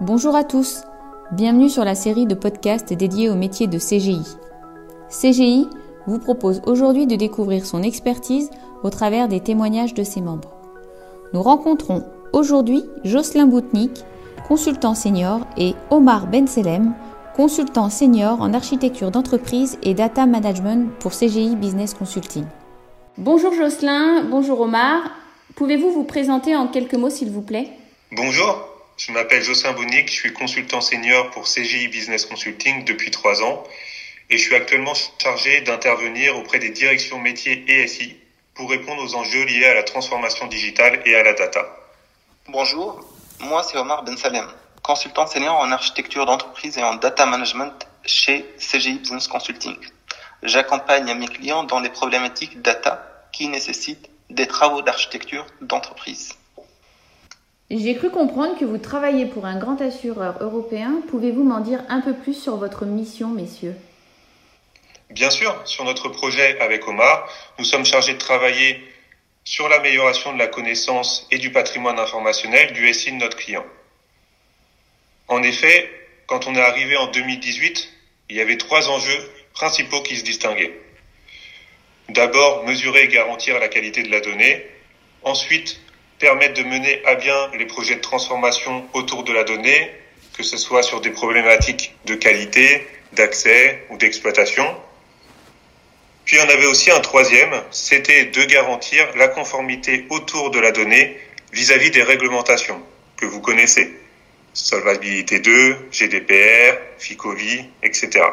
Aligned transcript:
Bonjour 0.00 0.36
à 0.36 0.44
tous, 0.44 0.82
bienvenue 1.32 1.68
sur 1.68 1.84
la 1.84 1.96
série 1.96 2.26
de 2.26 2.36
podcasts 2.36 2.92
dédiés 2.92 3.30
au 3.30 3.34
métier 3.34 3.66
de 3.66 3.78
CGI. 3.78 4.22
CGI 5.10 5.68
vous 6.06 6.20
propose 6.20 6.62
aujourd'hui 6.66 7.08
de 7.08 7.16
découvrir 7.16 7.66
son 7.66 7.82
expertise 7.82 8.48
au 8.84 8.90
travers 8.90 9.26
des 9.26 9.40
témoignages 9.40 9.94
de 9.94 10.04
ses 10.04 10.20
membres. 10.20 10.54
Nous 11.32 11.42
rencontrons 11.42 12.04
aujourd'hui 12.32 12.84
Jocelyn 13.02 13.46
Boutnik, 13.46 14.04
consultant 14.46 14.94
senior, 14.94 15.40
et 15.56 15.74
Omar 15.90 16.28
Benselem, 16.28 16.94
consultant 17.34 17.90
senior 17.90 18.40
en 18.40 18.54
architecture 18.54 19.10
d'entreprise 19.10 19.78
et 19.82 19.94
data 19.94 20.26
management 20.26 20.92
pour 21.00 21.10
CGI 21.10 21.56
Business 21.56 21.94
Consulting. 21.94 22.44
Bonjour 23.16 23.52
Jocelyn, 23.52 24.22
bonjour 24.30 24.60
Omar. 24.60 25.10
Pouvez-vous 25.56 25.90
vous 25.90 26.04
présenter 26.04 26.54
en 26.54 26.68
quelques 26.68 26.94
mots 26.94 27.10
s'il 27.10 27.32
vous 27.32 27.42
plaît? 27.42 27.72
Bonjour, 28.16 28.77
je 28.98 29.12
m'appelle 29.12 29.44
Jocelyn 29.44 29.72
Bounic, 29.72 30.08
je 30.08 30.14
suis 30.14 30.32
consultant 30.32 30.80
senior 30.80 31.30
pour 31.30 31.44
CGI 31.44 31.86
Business 31.88 32.26
Consulting 32.26 32.84
depuis 32.84 33.12
trois 33.12 33.42
ans 33.42 33.62
et 34.28 34.36
je 34.36 34.42
suis 34.42 34.56
actuellement 34.56 34.92
chargé 35.22 35.60
d'intervenir 35.60 36.36
auprès 36.36 36.58
des 36.58 36.70
directions 36.70 37.20
métiers 37.20 37.64
et 37.68 37.86
SI 37.86 38.16
pour 38.54 38.68
répondre 38.68 39.02
aux 39.02 39.14
enjeux 39.14 39.44
liés 39.44 39.66
à 39.66 39.74
la 39.74 39.84
transformation 39.84 40.48
digitale 40.48 41.00
et 41.06 41.14
à 41.14 41.22
la 41.22 41.32
data. 41.32 41.64
Bonjour, 42.48 43.04
moi 43.38 43.62
c'est 43.62 43.78
Omar 43.78 44.02
Ben 44.02 44.16
Salem, 44.16 44.48
consultant 44.82 45.28
senior 45.28 45.54
en 45.54 45.70
architecture 45.70 46.26
d'entreprise 46.26 46.76
et 46.76 46.82
en 46.82 46.96
data 46.96 47.24
management 47.24 47.86
chez 48.04 48.44
CGI 48.58 48.98
Business 48.98 49.28
Consulting. 49.28 49.76
J'accompagne 50.42 51.14
mes 51.14 51.28
clients 51.28 51.62
dans 51.62 51.78
les 51.78 51.90
problématiques 51.90 52.60
data 52.62 53.28
qui 53.32 53.46
nécessitent 53.46 54.10
des 54.28 54.48
travaux 54.48 54.82
d'architecture 54.82 55.46
d'entreprise. 55.60 56.37
J'ai 57.70 57.94
cru 57.96 58.08
comprendre 58.08 58.58
que 58.58 58.64
vous 58.64 58.78
travaillez 58.78 59.26
pour 59.26 59.44
un 59.44 59.58
grand 59.58 59.78
assureur 59.82 60.42
européen. 60.42 61.02
Pouvez-vous 61.08 61.44
m'en 61.44 61.60
dire 61.60 61.84
un 61.90 62.00
peu 62.00 62.14
plus 62.14 62.32
sur 62.32 62.56
votre 62.56 62.86
mission, 62.86 63.28
messieurs? 63.28 63.74
Bien 65.10 65.28
sûr, 65.28 65.54
sur 65.66 65.84
notre 65.84 66.08
projet 66.08 66.58
avec 66.60 66.88
Omar, 66.88 67.28
nous 67.58 67.64
sommes 67.66 67.84
chargés 67.84 68.14
de 68.14 68.18
travailler 68.18 68.82
sur 69.44 69.68
l'amélioration 69.68 70.32
de 70.32 70.38
la 70.38 70.46
connaissance 70.46 71.26
et 71.30 71.36
du 71.36 71.52
patrimoine 71.52 71.98
informationnel 71.98 72.72
du 72.72 72.90
SI 72.92 73.12
de 73.12 73.16
notre 73.16 73.36
client. 73.36 73.64
En 75.28 75.42
effet, 75.42 75.90
quand 76.26 76.46
on 76.46 76.54
est 76.54 76.60
arrivé 76.60 76.96
en 76.96 77.08
2018, 77.08 77.92
il 78.30 78.36
y 78.36 78.40
avait 78.40 78.56
trois 78.56 78.88
enjeux 78.88 79.30
principaux 79.52 80.02
qui 80.02 80.16
se 80.16 80.24
distinguaient. 80.24 80.78
D'abord, 82.08 82.64
mesurer 82.64 83.04
et 83.04 83.08
garantir 83.08 83.58
la 83.58 83.68
qualité 83.68 84.02
de 84.02 84.10
la 84.10 84.20
donnée. 84.20 84.66
Ensuite, 85.22 85.80
permettre 86.18 86.54
de 86.54 86.66
mener 86.66 87.04
à 87.06 87.14
bien 87.14 87.50
les 87.56 87.66
projets 87.66 87.96
de 87.96 88.00
transformation 88.00 88.86
autour 88.92 89.24
de 89.24 89.32
la 89.32 89.44
donnée, 89.44 89.90
que 90.36 90.42
ce 90.42 90.56
soit 90.56 90.82
sur 90.82 91.00
des 91.00 91.10
problématiques 91.10 91.94
de 92.06 92.14
qualité, 92.14 92.86
d'accès 93.12 93.86
ou 93.90 93.96
d'exploitation. 93.96 94.64
Puis 96.24 96.38
on 96.40 96.48
avait 96.48 96.66
aussi 96.66 96.90
un 96.90 97.00
troisième, 97.00 97.62
c'était 97.70 98.26
de 98.26 98.44
garantir 98.44 99.06
la 99.16 99.28
conformité 99.28 100.06
autour 100.10 100.50
de 100.50 100.58
la 100.60 100.72
donnée 100.72 101.18
vis-à-vis 101.52 101.90
des 101.90 102.02
réglementations 102.02 102.82
que 103.16 103.24
vous 103.24 103.40
connaissez. 103.40 103.98
Solvabilité 104.52 105.38
2, 105.40 105.88
GDPR, 105.90 106.76
FICOVI, 106.98 107.70
etc. 107.82 108.24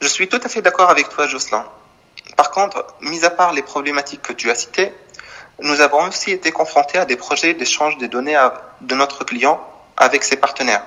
Je 0.00 0.06
suis 0.06 0.28
tout 0.28 0.40
à 0.42 0.48
fait 0.48 0.62
d'accord 0.62 0.90
avec 0.90 1.08
toi, 1.08 1.26
Jocelyn. 1.26 1.66
Par 2.36 2.50
contre, 2.50 2.86
mis 3.00 3.24
à 3.24 3.30
part 3.30 3.52
les 3.52 3.62
problématiques 3.62 4.22
que 4.22 4.32
tu 4.32 4.50
as 4.50 4.54
citées, 4.54 4.92
nous 5.60 5.80
avons 5.80 6.06
aussi 6.06 6.30
été 6.30 6.52
confrontés 6.52 6.98
à 6.98 7.04
des 7.04 7.16
projets 7.16 7.54
d'échange 7.54 7.98
des 7.98 8.08
données 8.08 8.38
de 8.80 8.94
notre 8.94 9.24
client 9.24 9.60
avec 9.96 10.22
ses 10.22 10.36
partenaires, 10.36 10.84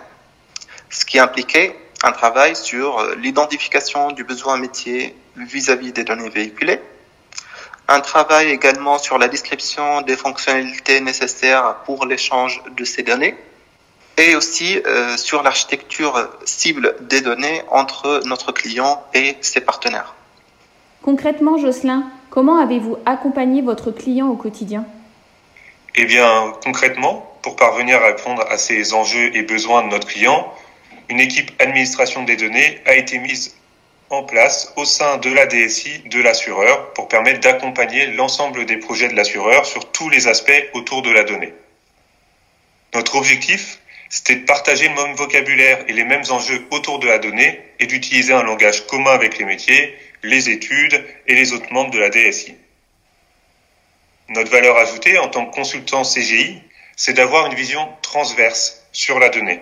ce 0.89 1.05
qui 1.05 1.19
impliquait 1.19 1.75
un 2.03 2.11
travail 2.11 2.55
sur 2.55 2.99
euh, 2.99 3.15
l'identification 3.15 4.11
du 4.11 4.23
besoin 4.23 4.57
métier 4.57 5.15
vis-à-vis 5.35 5.91
des 5.91 6.03
données 6.03 6.29
véhiculées, 6.29 6.81
un 7.87 7.99
travail 7.99 8.49
également 8.49 8.97
sur 8.97 9.17
la 9.17 9.27
description 9.27 10.01
des 10.01 10.15
fonctionnalités 10.15 11.01
nécessaires 11.01 11.75
pour 11.85 12.05
l'échange 12.05 12.61
de 12.75 12.85
ces 12.85 13.03
données, 13.03 13.35
et 14.17 14.35
aussi 14.35 14.79
euh, 14.85 15.17
sur 15.17 15.43
l'architecture 15.43 16.29
cible 16.45 16.95
des 17.01 17.21
données 17.21 17.63
entre 17.69 18.21
notre 18.25 18.51
client 18.51 19.03
et 19.13 19.37
ses 19.41 19.61
partenaires. 19.61 20.13
Concrètement, 21.03 21.57
Jocelyn, 21.57 22.03
comment 22.29 22.57
avez-vous 22.57 22.97
accompagné 23.05 23.63
votre 23.63 23.91
client 23.91 24.27
au 24.27 24.35
quotidien? 24.35 24.85
Eh 25.95 26.05
bien, 26.05 26.53
concrètement, 26.63 27.27
pour 27.41 27.55
parvenir 27.55 27.97
à 28.01 28.07
répondre 28.07 28.45
à 28.49 28.57
ces 28.57 28.93
enjeux 28.93 29.35
et 29.35 29.41
besoins 29.41 29.83
de 29.83 29.87
notre 29.87 30.07
client, 30.07 30.53
une 31.09 31.19
équipe 31.19 31.51
administration 31.59 32.23
des 32.23 32.35
données 32.35 32.79
a 32.85 32.93
été 32.93 33.17
mise 33.17 33.55
en 34.11 34.23
place 34.23 34.73
au 34.75 34.85
sein 34.85 35.17
de 35.17 35.31
la 35.31 35.47
DSI 35.47 36.03
de 36.05 36.21
l'assureur 36.21 36.93
pour 36.93 37.07
permettre 37.07 37.39
d'accompagner 37.39 38.07
l'ensemble 38.07 38.65
des 38.65 38.77
projets 38.77 39.07
de 39.07 39.15
l'assureur 39.15 39.65
sur 39.65 39.91
tous 39.91 40.09
les 40.09 40.27
aspects 40.27 40.69
autour 40.73 41.01
de 41.01 41.09
la 41.09 41.23
donnée. 41.23 41.53
Notre 42.93 43.15
objectif, 43.15 43.79
c'était 44.09 44.35
de 44.35 44.45
partager 44.45 44.87
le 44.89 44.95
même 44.95 45.15
vocabulaire 45.15 45.83
et 45.87 45.93
les 45.93 46.03
mêmes 46.03 46.23
enjeux 46.29 46.61
autour 46.71 46.99
de 46.99 47.07
la 47.07 47.17
donnée 47.17 47.59
et 47.79 47.87
d'utiliser 47.87 48.33
un 48.33 48.43
langage 48.43 48.85
commun 48.85 49.11
avec 49.11 49.39
les 49.39 49.45
métiers 49.45 49.95
les 50.23 50.49
études 50.49 51.03
et 51.27 51.35
les 51.35 51.53
autres 51.53 51.71
membres 51.71 51.91
de 51.91 51.99
la 51.99 52.09
DSI. 52.09 52.55
Notre 54.29 54.51
valeur 54.51 54.77
ajoutée 54.77 55.17
en 55.17 55.27
tant 55.27 55.45
que 55.45 55.53
consultant 55.53 56.03
CGI, 56.03 56.61
c'est 56.95 57.13
d'avoir 57.13 57.47
une 57.47 57.55
vision 57.55 57.87
transverse 58.01 58.83
sur 58.91 59.19
la 59.19 59.29
donnée. 59.29 59.61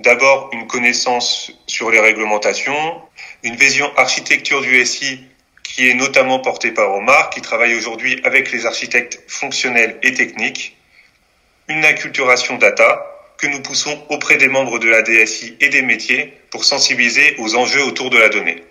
D'abord, 0.00 0.50
une 0.52 0.66
connaissance 0.66 1.52
sur 1.66 1.90
les 1.90 2.00
réglementations, 2.00 3.02
une 3.42 3.56
vision 3.56 3.90
architecture 3.96 4.62
du 4.62 4.84
SI 4.84 5.20
qui 5.62 5.88
est 5.88 5.94
notamment 5.94 6.38
portée 6.38 6.70
par 6.70 6.92
Omar, 6.94 7.30
qui 7.30 7.40
travaille 7.40 7.74
aujourd'hui 7.74 8.20
avec 8.24 8.50
les 8.52 8.66
architectes 8.66 9.22
fonctionnels 9.28 9.98
et 10.02 10.14
techniques, 10.14 10.76
une 11.68 11.84
acculturation 11.84 12.56
data 12.56 13.04
que 13.36 13.46
nous 13.46 13.60
poussons 13.60 14.04
auprès 14.08 14.36
des 14.36 14.48
membres 14.48 14.78
de 14.78 14.88
la 14.88 15.02
DSI 15.02 15.56
et 15.60 15.68
des 15.68 15.82
métiers 15.82 16.32
pour 16.50 16.64
sensibiliser 16.64 17.36
aux 17.38 17.54
enjeux 17.54 17.84
autour 17.84 18.10
de 18.10 18.18
la 18.18 18.28
donnée. 18.28 18.64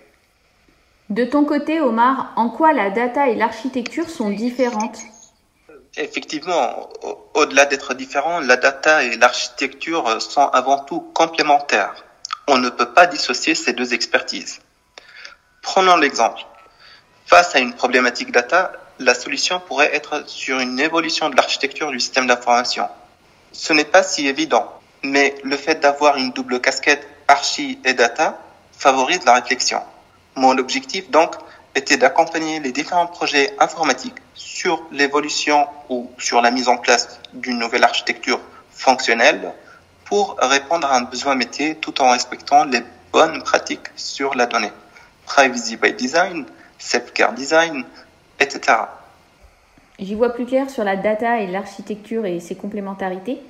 De 1.10 1.24
ton 1.24 1.46
côté, 1.46 1.80
Omar, 1.80 2.32
en 2.36 2.50
quoi 2.50 2.74
la 2.74 2.90
data 2.90 3.28
et 3.28 3.34
l'architecture 3.34 4.10
sont 4.10 4.28
différentes? 4.28 4.98
Effectivement, 5.96 6.90
au-delà 7.32 7.64
d'être 7.64 7.94
différents, 7.94 8.40
la 8.40 8.56
data 8.56 9.02
et 9.02 9.16
l'architecture 9.16 10.20
sont 10.20 10.48
avant 10.48 10.84
tout 10.84 11.00
complémentaires. 11.14 12.04
On 12.46 12.58
ne 12.58 12.68
peut 12.68 12.92
pas 12.92 13.06
dissocier 13.06 13.54
ces 13.54 13.72
deux 13.72 13.94
expertises. 13.94 14.60
Prenons 15.62 15.96
l'exemple. 15.96 16.42
Face 17.24 17.54
à 17.54 17.58
une 17.58 17.72
problématique 17.72 18.30
data, 18.30 18.72
la 18.98 19.14
solution 19.14 19.60
pourrait 19.60 19.94
être 19.94 20.28
sur 20.28 20.58
une 20.60 20.78
évolution 20.78 21.30
de 21.30 21.36
l'architecture 21.36 21.90
du 21.90 22.00
système 22.00 22.26
d'information. 22.26 22.86
Ce 23.52 23.72
n'est 23.72 23.84
pas 23.84 24.02
si 24.02 24.26
évident, 24.26 24.70
mais 25.02 25.34
le 25.42 25.56
fait 25.56 25.80
d'avoir 25.80 26.16
une 26.16 26.32
double 26.32 26.60
casquette 26.60 27.08
archi 27.28 27.78
et 27.86 27.94
data 27.94 28.38
favorise 28.72 29.24
la 29.24 29.34
réflexion. 29.34 29.80
Mon 30.38 30.56
objectif, 30.56 31.10
donc, 31.10 31.34
était 31.74 31.96
d'accompagner 31.96 32.60
les 32.60 32.70
différents 32.70 33.08
projets 33.08 33.56
informatiques 33.58 34.14
sur 34.34 34.84
l'évolution 34.92 35.66
ou 35.88 36.08
sur 36.16 36.40
la 36.40 36.52
mise 36.52 36.68
en 36.68 36.76
place 36.76 37.20
d'une 37.32 37.58
nouvelle 37.58 37.82
architecture 37.82 38.40
fonctionnelle 38.70 39.52
pour 40.04 40.36
répondre 40.40 40.86
à 40.86 40.96
un 40.96 41.02
besoin 41.02 41.34
métier 41.34 41.74
tout 41.74 42.00
en 42.00 42.12
respectant 42.12 42.64
les 42.64 42.82
bonnes 43.12 43.42
pratiques 43.42 43.88
sur 43.96 44.36
la 44.36 44.46
donnée. 44.46 44.70
Privacy 45.26 45.76
by 45.76 45.92
design, 45.92 46.46
self-care 46.78 47.32
design, 47.32 47.84
etc. 48.38 48.76
J'y 49.98 50.14
vois 50.14 50.32
plus 50.32 50.46
clair 50.46 50.70
sur 50.70 50.84
la 50.84 50.94
data 50.94 51.40
et 51.40 51.48
l'architecture 51.48 52.26
et 52.26 52.38
ses 52.38 52.54
complémentarités, 52.54 53.40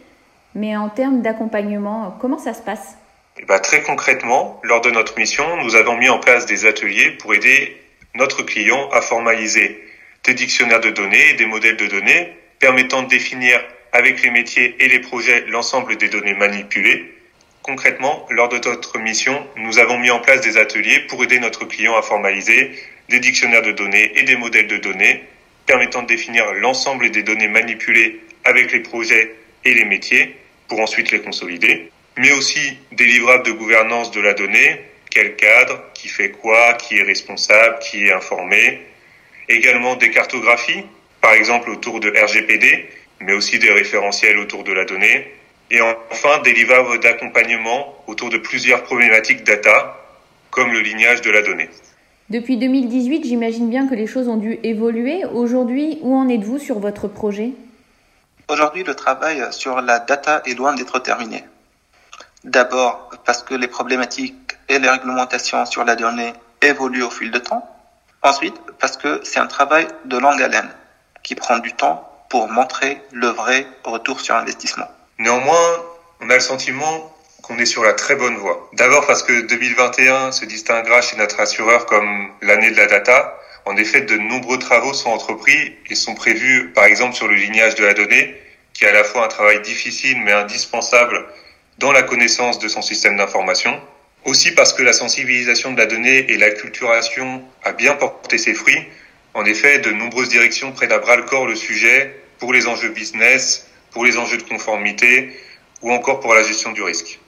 mais 0.54 0.74
en 0.74 0.88
termes 0.88 1.20
d'accompagnement, 1.20 2.16
comment 2.18 2.38
ça 2.38 2.54
se 2.54 2.62
passe? 2.62 2.96
Eh 3.40 3.44
ben, 3.44 3.58
très 3.60 3.82
concrètement, 3.82 4.60
lors 4.64 4.80
de 4.80 4.90
notre 4.90 5.16
mission, 5.18 5.44
nous 5.62 5.76
avons 5.76 5.96
mis 5.96 6.08
en 6.08 6.18
place 6.18 6.46
des 6.46 6.66
ateliers 6.66 7.12
pour 7.12 7.34
aider 7.34 7.76
notre 8.14 8.42
client 8.42 8.88
à 8.90 9.00
formaliser 9.00 9.80
des 10.24 10.34
dictionnaires 10.34 10.80
de 10.80 10.90
données 10.90 11.30
et 11.30 11.34
des 11.34 11.46
modèles 11.46 11.76
de 11.76 11.86
données 11.86 12.36
permettant 12.58 13.02
de 13.02 13.08
définir 13.08 13.60
avec 13.92 14.22
les 14.22 14.30
métiers 14.30 14.74
et 14.80 14.88
les 14.88 14.98
projets 14.98 15.44
l'ensemble 15.48 15.96
des 15.96 16.08
données 16.08 16.34
manipulées. 16.34 17.14
Concrètement, 17.62 18.26
lors 18.30 18.48
de 18.48 18.58
notre 18.58 18.98
mission, 18.98 19.46
nous 19.56 19.78
avons 19.78 19.98
mis 19.98 20.10
en 20.10 20.18
place 20.18 20.40
des 20.40 20.56
ateliers 20.56 21.00
pour 21.00 21.22
aider 21.22 21.38
notre 21.38 21.64
client 21.64 21.96
à 21.96 22.02
formaliser 22.02 22.72
des 23.08 23.20
dictionnaires 23.20 23.62
de 23.62 23.72
données 23.72 24.18
et 24.18 24.24
des 24.24 24.36
modèles 24.36 24.66
de 24.66 24.78
données 24.78 25.22
permettant 25.66 26.02
de 26.02 26.08
définir 26.08 26.52
l'ensemble 26.54 27.10
des 27.10 27.22
données 27.22 27.48
manipulées 27.48 28.20
avec 28.44 28.72
les 28.72 28.80
projets 28.80 29.34
et 29.64 29.74
les 29.74 29.84
métiers 29.84 30.34
pour 30.66 30.80
ensuite 30.80 31.10
les 31.10 31.20
consolider 31.20 31.90
mais 32.18 32.32
aussi 32.32 32.76
des 32.92 33.06
livrables 33.06 33.46
de 33.46 33.52
gouvernance 33.52 34.10
de 34.10 34.20
la 34.20 34.34
donnée, 34.34 34.80
quel 35.10 35.36
cadre, 35.36 35.80
qui 35.94 36.08
fait 36.08 36.30
quoi, 36.30 36.74
qui 36.74 36.98
est 36.98 37.02
responsable, 37.02 37.78
qui 37.78 38.06
est 38.06 38.12
informé, 38.12 38.82
également 39.48 39.96
des 39.96 40.10
cartographies, 40.10 40.84
par 41.20 41.32
exemple 41.32 41.70
autour 41.70 42.00
de 42.00 42.10
RGPD, 42.10 42.88
mais 43.20 43.32
aussi 43.32 43.58
des 43.58 43.70
référentiels 43.70 44.38
autour 44.38 44.64
de 44.64 44.72
la 44.72 44.84
donnée, 44.84 45.34
Et 45.70 45.80
enfin, 45.82 46.38
des 46.42 46.54
livres 46.54 46.96
d'accompagnement 46.96 48.02
autour 48.06 48.30
de 48.30 48.38
plusieurs 48.38 48.84
problématiques 48.84 49.44
data, 49.44 49.98
comme 50.50 50.72
le 50.72 50.80
lignage 50.80 51.20
de 51.20 51.30
la 51.30 51.42
donnée. 51.42 51.68
Depuis 52.30 52.56
2018, 52.56 53.26
j'imagine 53.26 53.68
bien 53.68 53.86
que 53.86 53.94
les 53.94 54.06
choses 54.06 54.28
ont 54.28 54.38
dû 54.38 54.58
évoluer. 54.62 55.26
Aujourd'hui, 55.26 55.98
où 56.00 56.16
en 56.16 56.28
êtes-vous 56.28 56.58
sur 56.58 56.78
votre 56.78 57.06
projet? 57.06 57.50
Aujourd'hui, 58.48 58.82
le 58.82 58.94
travail 58.94 59.42
sur 59.50 59.82
la 59.82 59.98
data 59.98 60.42
est 60.46 60.54
loin 60.54 60.74
d'être 60.74 60.98
terminé. 61.00 61.44
D'abord 62.44 63.10
parce 63.24 63.42
que 63.42 63.54
les 63.54 63.68
problématiques 63.68 64.56
et 64.68 64.78
les 64.78 64.88
réglementations 64.88 65.66
sur 65.66 65.84
la 65.84 65.96
donnée 65.96 66.32
évoluent 66.62 67.02
au 67.02 67.10
fil 67.10 67.30
de 67.30 67.38
temps. 67.38 67.68
Ensuite, 68.22 68.54
parce 68.80 68.96
que 68.96 69.20
c'est 69.24 69.40
un 69.40 69.46
travail 69.46 69.86
de 70.04 70.18
longue 70.18 70.42
haleine 70.42 70.70
qui 71.22 71.34
prend 71.34 71.58
du 71.58 71.72
temps 71.72 72.04
pour 72.30 72.48
montrer 72.48 73.00
le 73.12 73.28
vrai 73.28 73.66
retour 73.84 74.20
sur 74.20 74.34
investissement. 74.34 74.88
Néanmoins, 75.18 75.84
on 76.20 76.30
a 76.30 76.34
le 76.34 76.40
sentiment 76.40 77.12
qu'on 77.42 77.58
est 77.58 77.66
sur 77.66 77.82
la 77.82 77.94
très 77.94 78.16
bonne 78.16 78.36
voie. 78.36 78.68
D'abord 78.74 79.06
parce 79.06 79.22
que 79.22 79.46
2021 79.46 80.32
se 80.32 80.44
distinguera 80.44 81.00
chez 81.00 81.16
notre 81.16 81.40
assureur 81.40 81.86
comme 81.86 82.30
l'année 82.42 82.70
de 82.70 82.76
la 82.76 82.86
data. 82.86 83.34
En 83.64 83.76
effet, 83.76 84.02
de 84.02 84.16
nombreux 84.16 84.58
travaux 84.58 84.92
sont 84.92 85.10
entrepris 85.10 85.76
et 85.88 85.94
sont 85.94 86.14
prévus, 86.14 86.72
par 86.74 86.84
exemple, 86.84 87.14
sur 87.14 87.28
le 87.28 87.34
lignage 87.34 87.74
de 87.74 87.84
la 87.84 87.94
donnée, 87.94 88.34
qui 88.74 88.84
est 88.84 88.88
à 88.88 88.92
la 88.92 89.04
fois 89.04 89.24
un 89.24 89.28
travail 89.28 89.60
difficile 89.62 90.20
mais 90.22 90.32
indispensable 90.32 91.26
dans 91.78 91.92
la 91.92 92.02
connaissance 92.02 92.58
de 92.58 92.68
son 92.68 92.82
système 92.82 93.16
d'information. 93.16 93.80
Aussi 94.24 94.52
parce 94.52 94.72
que 94.72 94.82
la 94.82 94.92
sensibilisation 94.92 95.72
de 95.72 95.78
la 95.78 95.86
donnée 95.86 96.30
et 96.30 96.36
l'acculturation 96.36 97.42
a 97.62 97.72
bien 97.72 97.94
porté 97.94 98.36
ses 98.36 98.52
fruits. 98.52 98.84
En 99.34 99.44
effet, 99.44 99.78
de 99.78 99.90
nombreuses 99.90 100.28
directions 100.28 100.72
prennent 100.72 100.92
à 100.92 100.98
bras 100.98 101.16
le 101.16 101.22
corps 101.22 101.46
le 101.46 101.54
sujet 101.54 102.20
pour 102.38 102.52
les 102.52 102.66
enjeux 102.66 102.88
business, 102.88 103.68
pour 103.92 104.04
les 104.04 104.18
enjeux 104.18 104.38
de 104.38 104.42
conformité 104.42 105.30
ou 105.80 105.92
encore 105.92 106.20
pour 106.20 106.34
la 106.34 106.42
gestion 106.42 106.72
du 106.72 106.82
risque. 106.82 107.20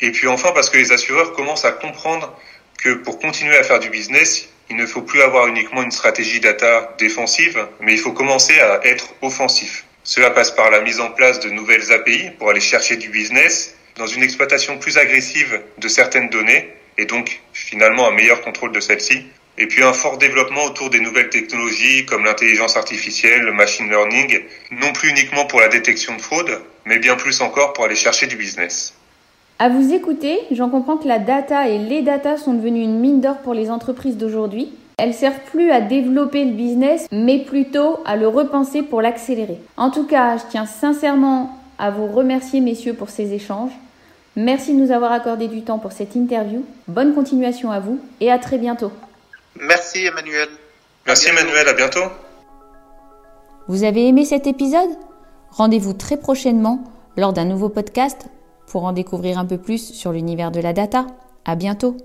Et 0.00 0.12
puis 0.12 0.28
enfin 0.28 0.52
parce 0.52 0.70
que 0.70 0.78
les 0.78 0.92
assureurs 0.92 1.32
commencent 1.32 1.64
à 1.64 1.72
comprendre 1.72 2.36
que 2.78 2.94
pour 2.94 3.18
continuer 3.18 3.56
à 3.56 3.62
faire 3.64 3.80
du 3.80 3.90
business, 3.90 4.48
il 4.70 4.76
ne 4.76 4.86
faut 4.86 5.02
plus 5.02 5.20
avoir 5.22 5.46
uniquement 5.46 5.82
une 5.82 5.90
stratégie 5.90 6.40
data 6.40 6.94
défensive, 6.98 7.66
mais 7.80 7.92
il 7.92 7.98
faut 7.98 8.12
commencer 8.12 8.58
à 8.60 8.80
être 8.86 9.14
offensif. 9.20 9.84
Cela 10.06 10.30
passe 10.30 10.50
par 10.50 10.70
la 10.70 10.82
mise 10.82 11.00
en 11.00 11.10
place 11.10 11.40
de 11.40 11.48
nouvelles 11.48 11.90
API 11.90 12.28
pour 12.38 12.50
aller 12.50 12.60
chercher 12.60 12.96
du 12.96 13.08
business, 13.08 13.74
dans 13.96 14.06
une 14.06 14.22
exploitation 14.22 14.78
plus 14.78 14.98
agressive 14.98 15.62
de 15.78 15.88
certaines 15.88 16.28
données, 16.28 16.68
et 16.98 17.06
donc 17.06 17.40
finalement 17.54 18.06
un 18.06 18.10
meilleur 18.10 18.42
contrôle 18.42 18.72
de 18.72 18.80
celles-ci, 18.80 19.22
et 19.56 19.66
puis 19.66 19.82
un 19.82 19.94
fort 19.94 20.18
développement 20.18 20.64
autour 20.64 20.90
des 20.90 21.00
nouvelles 21.00 21.30
technologies 21.30 22.04
comme 22.04 22.24
l'intelligence 22.24 22.76
artificielle, 22.76 23.40
le 23.42 23.52
machine 23.54 23.88
learning, 23.88 24.42
non 24.72 24.92
plus 24.92 25.08
uniquement 25.08 25.46
pour 25.46 25.60
la 25.60 25.68
détection 25.68 26.14
de 26.16 26.20
fraude, 26.20 26.60
mais 26.84 26.98
bien 26.98 27.16
plus 27.16 27.40
encore 27.40 27.72
pour 27.72 27.86
aller 27.86 27.96
chercher 27.96 28.26
du 28.26 28.36
business. 28.36 28.92
À 29.58 29.70
vous 29.70 29.94
écouter, 29.94 30.38
j'en 30.50 30.68
comprends 30.68 30.98
que 30.98 31.08
la 31.08 31.18
data 31.18 31.68
et 31.68 31.78
les 31.78 32.02
data 32.02 32.36
sont 32.36 32.52
devenues 32.52 32.82
une 32.82 33.00
mine 33.00 33.22
d'or 33.22 33.38
pour 33.38 33.54
les 33.54 33.70
entreprises 33.70 34.18
d'aujourd'hui. 34.18 34.70
Elles 34.96 35.14
servent 35.14 35.40
plus 35.50 35.70
à 35.70 35.80
développer 35.80 36.44
le 36.44 36.52
business, 36.52 37.08
mais 37.10 37.40
plutôt 37.40 37.98
à 38.04 38.16
le 38.16 38.28
repenser 38.28 38.82
pour 38.82 39.02
l'accélérer. 39.02 39.60
En 39.76 39.90
tout 39.90 40.06
cas, 40.06 40.36
je 40.36 40.44
tiens 40.50 40.66
sincèrement 40.66 41.58
à 41.78 41.90
vous 41.90 42.06
remercier, 42.06 42.60
messieurs, 42.60 42.94
pour 42.94 43.10
ces 43.10 43.32
échanges. 43.32 43.72
Merci 44.36 44.74
de 44.74 44.80
nous 44.80 44.92
avoir 44.92 45.12
accordé 45.12 45.48
du 45.48 45.62
temps 45.62 45.78
pour 45.78 45.92
cette 45.92 46.14
interview. 46.14 46.64
Bonne 46.88 47.14
continuation 47.14 47.70
à 47.70 47.80
vous 47.80 47.98
et 48.20 48.30
à 48.30 48.38
très 48.38 48.58
bientôt. 48.58 48.92
Merci 49.60 50.06
Emmanuel. 50.06 50.48
Merci 51.06 51.28
Emmanuel, 51.28 51.68
à 51.68 51.72
bientôt. 51.72 52.08
Vous 53.68 53.84
avez 53.84 54.08
aimé 54.08 54.24
cet 54.24 54.46
épisode? 54.46 54.90
Rendez-vous 55.50 55.92
très 55.92 56.16
prochainement 56.16 56.84
lors 57.16 57.32
d'un 57.32 57.44
nouveau 57.44 57.68
podcast 57.68 58.26
pour 58.66 58.84
en 58.84 58.92
découvrir 58.92 59.38
un 59.38 59.44
peu 59.44 59.58
plus 59.58 59.92
sur 59.92 60.12
l'univers 60.12 60.50
de 60.50 60.60
la 60.60 60.72
data. 60.72 61.06
À 61.44 61.54
bientôt. 61.54 61.96